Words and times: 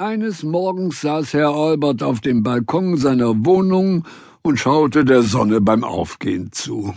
Eines 0.00 0.42
Morgens 0.44 1.02
saß 1.02 1.34
Herr 1.34 1.50
Albert 1.50 2.02
auf 2.02 2.20
dem 2.20 2.42
Balkon 2.42 2.96
seiner 2.96 3.44
Wohnung 3.44 4.06
und 4.40 4.58
schaute 4.58 5.04
der 5.04 5.20
Sonne 5.20 5.60
beim 5.60 5.84
Aufgehen 5.84 6.52
zu. 6.52 6.94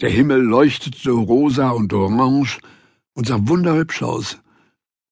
Der 0.00 0.08
Himmel 0.08 0.40
leuchtete 0.40 1.10
rosa 1.10 1.70
und 1.70 1.92
orange 1.92 2.60
und 3.14 3.26
sah 3.26 3.40
wunderhübsch 3.40 4.04
aus. 4.04 4.38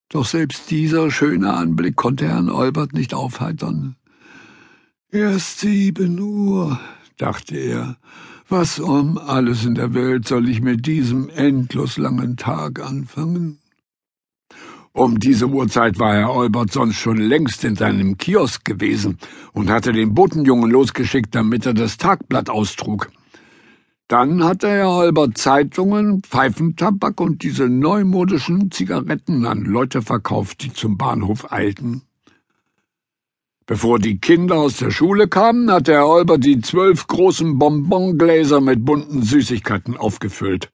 Doch 0.09 0.25
selbst 0.25 0.71
dieser 0.71 1.11
schöne 1.11 1.53
Anblick 1.53 1.96
konnte 1.96 2.28
Herrn 2.28 2.49
Albert 2.49 2.92
nicht 2.92 3.13
aufheitern. 3.13 3.97
Erst 5.10 5.58
sieben 5.58 6.21
Uhr, 6.21 6.79
dachte 7.17 7.56
er. 7.56 7.97
Was 8.49 8.79
um 8.79 9.19
alles 9.19 9.65
in 9.65 9.74
der 9.74 9.95
Welt 9.95 10.29
soll 10.29 10.49
ich 10.49 10.60
mit 10.60 10.87
diesem 10.87 11.29
endlos 11.29 11.97
langen 11.97 12.37
Tag 12.37 12.79
anfangen? 12.79 13.58
Um 14.99 15.21
diese 15.21 15.46
Uhrzeit 15.46 16.01
war 16.01 16.16
Herr 16.16 16.34
Olbert 16.34 16.73
sonst 16.73 16.96
schon 16.96 17.19
längst 17.19 17.62
in 17.62 17.77
seinem 17.77 18.19
Kiosk 18.19 18.65
gewesen 18.65 19.16
und 19.52 19.71
hatte 19.71 19.93
den 19.93 20.12
Botenjungen 20.12 20.73
losgeschickt, 20.73 21.37
damit 21.37 21.66
er 21.66 21.73
das 21.73 21.98
Tagblatt 21.98 22.51
austrug. 22.51 23.09
Dann 24.09 24.43
hatte 24.43 24.69
Herr 24.69 24.91
Olbert 24.91 25.38
Zeitungen, 25.38 26.24
Pfeifentabak 26.24 27.21
und 27.21 27.45
diese 27.45 27.69
neumodischen 27.69 28.73
Zigaretten 28.73 29.47
an 29.47 29.61
Leute 29.61 30.02
verkauft, 30.02 30.65
die 30.65 30.73
zum 30.73 30.99
Bahnhof 30.99 31.52
eilten. 31.52 32.02
Bevor 33.66 34.01
die 34.01 34.19
Kinder 34.19 34.57
aus 34.57 34.79
der 34.79 34.91
Schule 34.91 35.29
kamen, 35.29 35.71
hatte 35.71 35.93
Herr 35.93 36.09
Olbert 36.09 36.43
die 36.43 36.60
zwölf 36.60 37.07
großen 37.07 37.57
Bonbongläser 37.57 38.60
mit 38.60 38.85
bunten 38.85 39.23
Süßigkeiten 39.23 39.96
aufgefüllt. 39.96 40.73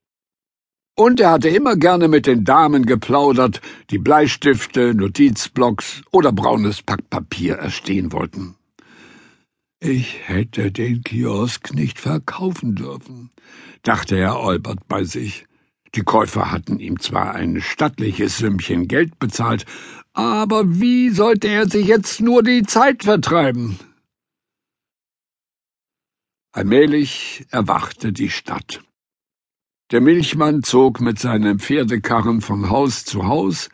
Und 0.96 1.18
er 1.18 1.32
hatte 1.32 1.48
immer 1.48 1.76
gerne 1.76 2.06
mit 2.06 2.26
den 2.26 2.44
Damen 2.44 2.86
geplaudert, 2.86 3.60
die 3.90 3.98
Bleistifte, 3.98 4.94
Notizblocks 4.94 6.02
oder 6.12 6.30
braunes 6.30 6.82
Packpapier 6.82 7.56
erstehen 7.56 8.12
wollten. 8.12 8.54
Ich 9.80 10.28
hätte 10.28 10.70
den 10.70 11.02
Kiosk 11.02 11.74
nicht 11.74 11.98
verkaufen 11.98 12.76
dürfen, 12.76 13.30
dachte 13.82 14.16
Herr 14.16 14.40
Olbert 14.40 14.86
bei 14.88 15.04
sich. 15.04 15.46
Die 15.96 16.02
Käufer 16.02 16.50
hatten 16.50 16.78
ihm 16.78 17.00
zwar 17.00 17.34
ein 17.34 17.60
stattliches 17.60 18.38
Sümmchen 18.38 18.88
Geld 18.88 19.18
bezahlt, 19.18 19.66
aber 20.12 20.80
wie 20.80 21.10
sollte 21.10 21.48
er 21.48 21.68
sich 21.68 21.86
jetzt 21.86 22.20
nur 22.20 22.42
die 22.42 22.62
Zeit 22.62 23.02
vertreiben? 23.02 23.78
Allmählich 26.52 27.46
erwachte 27.50 28.12
die 28.12 28.30
Stadt. 28.30 28.80
Der 29.90 30.00
Milchmann 30.00 30.62
zog 30.62 31.02
mit 31.02 31.18
seinem 31.18 31.58
Pferdekarren 31.58 32.40
von 32.40 32.70
Haus 32.70 33.04
zu 33.04 33.26
Haus 33.26 33.68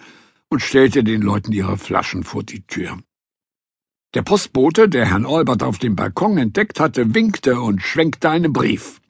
und 0.48 0.60
stellte 0.60 1.04
den 1.04 1.22
Leuten 1.22 1.52
ihre 1.52 1.78
Flaschen 1.78 2.24
vor 2.24 2.42
die 2.42 2.66
Tür. 2.66 2.98
Der 4.14 4.22
Postbote, 4.22 4.88
der 4.88 5.06
Herrn 5.06 5.24
Olbert 5.24 5.62
auf 5.62 5.78
dem 5.78 5.94
Balkon 5.94 6.36
entdeckt 6.36 6.80
hatte, 6.80 7.14
winkte 7.14 7.60
und 7.60 7.80
schwenkte 7.80 8.28
einen 8.28 8.52
Brief. 8.52 9.00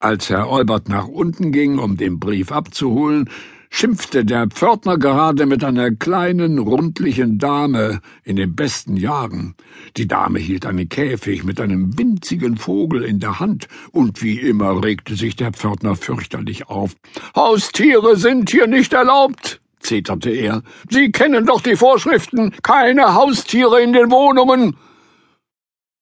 Als 0.00 0.30
Herr 0.30 0.50
Olbert 0.50 0.88
nach 0.88 1.06
unten 1.06 1.52
ging, 1.52 1.78
um 1.78 1.96
den 1.96 2.18
Brief 2.18 2.50
abzuholen, 2.50 3.30
schimpfte 3.74 4.24
der 4.24 4.46
Pförtner 4.46 4.98
gerade 4.98 5.46
mit 5.46 5.64
einer 5.64 5.90
kleinen, 5.90 6.60
rundlichen 6.60 7.38
Dame 7.38 8.00
in 8.22 8.36
den 8.36 8.54
besten 8.54 8.96
Jahren. 8.96 9.56
Die 9.96 10.06
Dame 10.06 10.38
hielt 10.38 10.64
einen 10.64 10.88
Käfig 10.88 11.42
mit 11.42 11.60
einem 11.60 11.98
winzigen 11.98 12.56
Vogel 12.56 13.02
in 13.02 13.18
der 13.18 13.40
Hand, 13.40 13.66
und 13.90 14.22
wie 14.22 14.38
immer 14.38 14.84
regte 14.84 15.16
sich 15.16 15.34
der 15.34 15.52
Pförtner 15.52 15.96
fürchterlich 15.96 16.68
auf. 16.68 16.94
Haustiere 17.34 18.16
sind 18.16 18.48
hier 18.48 18.68
nicht 18.68 18.92
erlaubt, 18.92 19.60
zeterte 19.80 20.30
er. 20.30 20.62
Sie 20.88 21.10
kennen 21.10 21.44
doch 21.44 21.60
die 21.60 21.76
Vorschriften. 21.76 22.54
Keine 22.62 23.14
Haustiere 23.14 23.82
in 23.82 23.92
den 23.92 24.08
Wohnungen. 24.12 24.76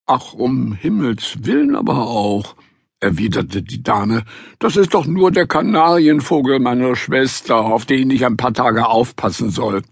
Ach, 0.04 0.34
um 0.34 0.74
Himmels 0.74 1.38
willen 1.40 1.74
aber 1.74 2.06
auch 2.06 2.54
erwiderte 3.02 3.62
die 3.62 3.82
Dame, 3.82 4.24
das 4.58 4.76
ist 4.76 4.94
doch 4.94 5.06
nur 5.06 5.30
der 5.30 5.46
Kanarienvogel 5.46 6.60
meiner 6.60 6.94
Schwester, 6.96 7.56
auf 7.56 7.84
den 7.84 8.10
ich 8.10 8.24
ein 8.24 8.36
paar 8.36 8.54
Tage 8.54 8.86
aufpassen 8.86 9.50
soll. 9.50 9.82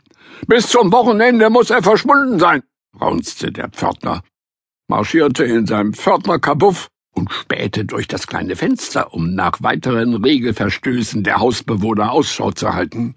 Bis 0.47 0.69
zum 0.69 0.93
Wochenende 0.93 1.51
muss 1.51 1.71
er 1.71 1.83
verschwunden 1.83 2.39
sein, 2.39 2.63
raunzte 3.01 3.53
der 3.53 3.69
Pförtner, 3.69 4.23
marschierte 4.89 5.45
in 5.45 5.67
seinem 5.67 5.93
Pförtnerkabuff 5.93 6.89
und 7.13 7.33
spähte 7.33 7.85
durch 7.85 8.07
das 8.07 8.27
kleine 8.27 8.57
Fenster, 8.57 9.13
um 9.13 9.35
nach 9.35 9.63
weiteren 9.63 10.15
Regelverstößen 10.15 11.25
der 11.25 11.41
Hausbewohner 11.41 12.13
Ausschau 12.13 12.53
zu 12.53 12.73
halten. 12.73 13.17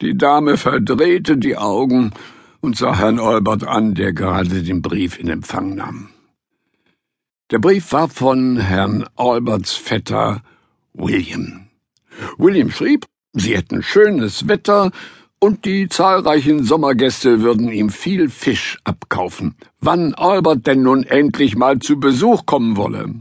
Die 0.00 0.16
Dame 0.18 0.56
verdrehte 0.56 1.36
die 1.36 1.56
Augen 1.56 2.12
und 2.60 2.76
sah 2.76 2.96
Herrn 2.96 3.20
Olbert 3.20 3.64
an, 3.64 3.94
der 3.94 4.12
gerade 4.12 4.62
den 4.62 4.82
Brief 4.82 5.18
in 5.18 5.28
Empfang 5.28 5.76
nahm. 5.76 6.13
Der 7.50 7.58
Brief 7.58 7.92
war 7.92 8.08
von 8.08 8.56
Herrn 8.56 9.04
Alberts 9.16 9.74
Vetter 9.74 10.42
William. 10.94 11.66
William 12.38 12.70
schrieb, 12.70 13.04
sie 13.34 13.54
hätten 13.54 13.82
schönes 13.82 14.48
Wetter 14.48 14.92
und 15.40 15.66
die 15.66 15.90
zahlreichen 15.90 16.64
Sommergäste 16.64 17.42
würden 17.42 17.68
ihm 17.68 17.90
viel 17.90 18.30
Fisch 18.30 18.78
abkaufen, 18.84 19.56
wann 19.78 20.14
Albert 20.14 20.66
denn 20.66 20.82
nun 20.82 21.02
endlich 21.02 21.54
mal 21.54 21.80
zu 21.80 22.00
Besuch 22.00 22.46
kommen 22.46 22.78
wolle. 22.78 23.12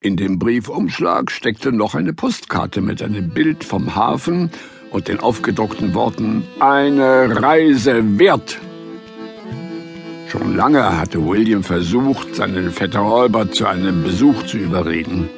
In 0.00 0.16
dem 0.16 0.38
Briefumschlag 0.38 1.32
steckte 1.32 1.72
noch 1.72 1.96
eine 1.96 2.12
Postkarte 2.12 2.82
mit 2.82 3.02
einem 3.02 3.30
Bild 3.30 3.64
vom 3.64 3.96
Hafen 3.96 4.52
und 4.92 5.08
den 5.08 5.18
aufgedruckten 5.18 5.92
Worten 5.92 6.44
Eine 6.60 7.42
Reise 7.42 8.16
wert 8.20 8.60
Schon 10.34 10.56
lange 10.56 10.98
hatte 10.98 11.24
William 11.24 11.62
versucht, 11.62 12.34
seinen 12.34 12.72
Vetter 12.72 13.02
Albert 13.02 13.54
zu 13.54 13.66
einem 13.66 14.02
Besuch 14.02 14.42
zu 14.42 14.58
überreden. 14.58 15.30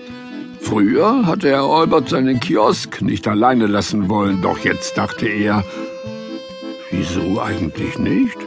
Früher 0.58 1.26
hatte 1.26 1.50
er 1.50 1.64
Albert 1.64 2.08
seinen 2.08 2.40
Kiosk 2.40 3.02
nicht 3.02 3.28
alleine 3.28 3.66
lassen 3.66 4.08
wollen, 4.08 4.40
doch 4.40 4.58
jetzt 4.60 4.96
dachte 4.96 5.26
er, 5.26 5.62
wieso 6.90 7.42
eigentlich 7.42 7.98
nicht? 7.98 8.38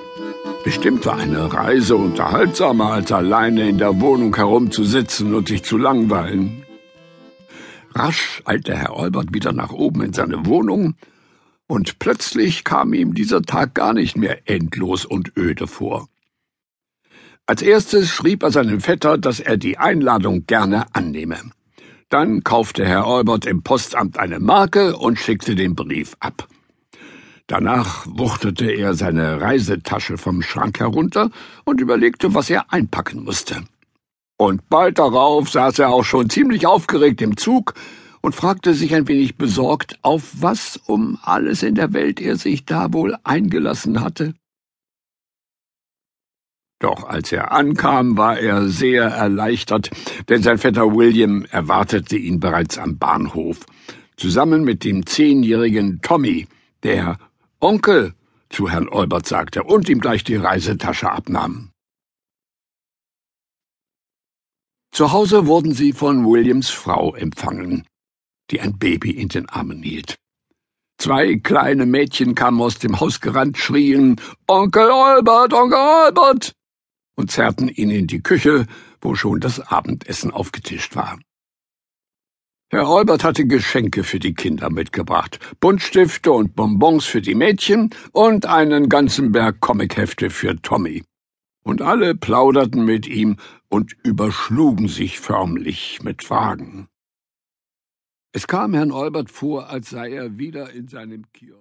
Bestimmt 0.64 1.06
war 1.06 1.18
eine 1.18 1.54
Reise 1.54 1.96
unterhaltsamer, 1.96 2.94
als 2.94 3.12
alleine 3.12 3.70
in 3.70 3.78
der 3.78 4.02
Wohnung 4.02 4.36
herumzusitzen 4.36 5.36
und 5.36 5.50
sich 5.50 5.62
zu 5.62 5.78
langweilen. 5.78 6.64
Rasch 7.94 8.42
eilte 8.46 8.76
Herr 8.76 8.98
Albert 8.98 9.36
wieder 9.36 9.54
nach 9.54 9.72
oben 9.72 10.02
in 10.02 10.14
seine 10.14 10.48
Wohnung, 10.48 10.96
und 11.68 12.00
plötzlich 12.00 12.64
kam 12.64 12.96
ihm 12.96 13.14
dieser 13.14 13.44
Tag 13.44 13.76
gar 13.76 13.94
nicht 13.94 14.18
mehr 14.18 14.50
endlos 14.50 15.06
und 15.06 15.38
öde 15.38 15.68
vor. 15.68 16.10
Als 17.50 17.64
erstes 17.64 18.10
schrieb 18.10 18.44
er 18.44 18.52
seinem 18.52 18.80
Vetter, 18.80 19.18
dass 19.18 19.40
er 19.40 19.58
die 19.58 19.80
Einladung 19.80 20.46
gerne 20.46 20.86
annehme. 20.94 21.38
Dann 22.08 22.44
kaufte 22.44 22.86
Herr 22.86 23.08
Albert 23.08 23.48
im 23.48 23.64
Postamt 23.64 24.20
eine 24.20 24.40
Marke 24.40 24.96
und 24.96 25.18
schickte 25.18 25.56
den 25.56 25.74
Brief 25.74 26.16
ab. 26.20 26.48
Danach 27.48 28.06
wuchtete 28.08 28.70
er 28.70 28.94
seine 28.94 29.42
Reisetasche 29.42 30.20
vom 30.20 30.44
Schrank 30.44 30.80
herunter 30.80 31.32
und 31.66 31.82
überlegte, 31.82 32.36
was 32.36 32.52
er 32.52 32.72
einpacken 32.72 33.24
musste. 33.24 33.64
Und 34.38 34.70
bald 34.70 35.00
darauf 35.00 35.50
saß 35.50 35.80
er 35.80 35.90
auch 35.90 36.06
schon 36.06 36.30
ziemlich 36.30 36.68
aufgeregt 36.68 37.20
im 37.20 37.36
Zug 37.36 37.74
und 38.22 38.36
fragte 38.36 38.76
sich 38.76 38.94
ein 38.94 39.08
wenig 39.08 39.38
besorgt, 39.38 39.98
auf 40.04 40.34
was 40.36 40.80
um 40.86 41.18
alles 41.24 41.64
in 41.64 41.74
der 41.74 41.94
Welt 41.94 42.22
er 42.22 42.36
sich 42.36 42.66
da 42.66 42.94
wohl 42.94 43.16
eingelassen 43.24 44.02
hatte. 44.02 44.36
Doch 46.80 47.04
als 47.04 47.34
er 47.34 47.52
ankam, 47.52 48.18
war 48.18 48.40
er 48.40 48.70
sehr 48.70 49.04
erleichtert, 49.04 49.92
denn 50.30 50.42
sein 50.42 50.58
Vetter 50.58 50.96
William 50.96 51.46
erwartete 51.52 52.16
ihn 52.16 52.40
bereits 52.40 52.78
am 52.78 52.98
Bahnhof, 52.98 53.66
zusammen 54.16 54.64
mit 54.64 54.86
dem 54.86 55.06
zehnjährigen 55.06 56.02
Tommy, 56.02 56.48
der 56.84 57.18
Onkel 57.60 58.14
zu 58.50 58.70
Herrn 58.70 58.88
Olbert 58.88 59.28
sagte 59.28 59.64
und 59.64 59.90
ihm 59.90 60.00
gleich 60.00 60.24
die 60.24 60.38
Reisetasche 60.38 61.12
abnahm. 61.12 61.72
Zu 64.92 65.12
Hause 65.12 65.48
wurden 65.48 65.74
sie 65.74 65.92
von 65.92 66.26
Williams 66.26 66.70
Frau 66.70 67.14
empfangen, 67.14 67.86
die 68.52 68.62
ein 68.62 68.80
Baby 68.80 69.12
in 69.12 69.28
den 69.28 69.50
Armen 69.50 69.84
hielt. 69.84 70.16
Zwei 70.98 71.36
kleine 71.36 71.86
Mädchen 71.86 72.36
kamen 72.36 72.60
aus 72.62 72.80
dem 72.80 73.00
Haus 73.00 73.22
gerannt, 73.22 73.58
schrien 73.58 74.20
Onkel 74.48 74.90
Albert, 74.90 75.54
Onkel 75.54 75.78
Albert 75.78 76.54
und 77.20 77.30
zerrten 77.30 77.68
ihn 77.68 77.92
in 77.92 78.08
die 78.08 78.24
Küche, 78.24 78.66
wo 79.02 79.14
schon 79.14 79.42
das 79.42 79.60
Abendessen 79.60 80.32
aufgetischt 80.32 80.96
war. 80.96 81.20
Herr 82.72 82.88
Albert 82.88 83.26
hatte 83.26 83.46
Geschenke 83.46 84.06
für 84.06 84.20
die 84.20 84.34
Kinder 84.34 84.70
mitgebracht, 84.70 85.38
Buntstifte 85.60 86.32
und 86.32 86.56
Bonbons 86.56 87.04
für 87.04 87.22
die 87.22 87.36
Mädchen 87.36 87.90
und 88.14 88.46
einen 88.46 88.88
ganzen 88.88 89.34
Berg 89.34 89.60
Comichefte 89.60 90.30
für 90.30 90.62
Tommy. 90.62 91.04
Und 91.62 91.82
alle 91.82 92.16
plauderten 92.16 92.86
mit 92.86 93.06
ihm 93.06 93.36
und 93.68 93.98
überschlugen 94.06 94.88
sich 94.88 95.20
förmlich 95.20 96.00
mit 96.02 96.24
Fragen. 96.24 96.88
Es 98.32 98.48
kam 98.48 98.74
Herrn 98.74 98.94
Albert 98.94 99.30
vor, 99.30 99.70
als 99.70 99.90
sei 99.90 100.14
er 100.14 100.38
wieder 100.38 100.72
in 100.72 100.88
seinem 100.88 101.26
Kiosk. 101.34 101.48